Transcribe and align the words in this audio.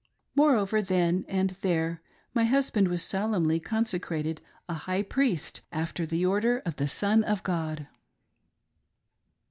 Moreover, 0.33 0.81
then 0.81 1.25
and 1.27 1.51
there, 1.61 2.01
my 2.33 2.45
husband 2.45 2.87
was 2.87 3.03
solemnly 3.03 3.59
consecrated 3.59 4.41
a" 4.67 4.73
High 4.89 5.03
Priest, 5.03 5.61
after 5.71 6.07
the 6.07 6.25
Order 6.25 6.57
of 6.65 6.77
the 6.77 6.87
Son 6.87 7.23
of 7.23 7.43
God." 7.43 7.85